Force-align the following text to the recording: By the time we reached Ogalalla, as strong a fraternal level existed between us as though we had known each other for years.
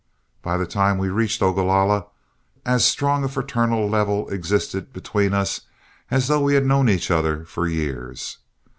By 0.41 0.57
the 0.57 0.65
time 0.65 0.97
we 0.97 1.09
reached 1.09 1.43
Ogalalla, 1.43 2.07
as 2.65 2.83
strong 2.83 3.23
a 3.23 3.29
fraternal 3.29 3.87
level 3.87 4.27
existed 4.29 4.91
between 4.91 5.31
us 5.31 5.61
as 6.09 6.27
though 6.27 6.41
we 6.41 6.55
had 6.55 6.65
known 6.65 6.89
each 6.89 7.11
other 7.11 7.45
for 7.45 7.67
years. 7.67 8.39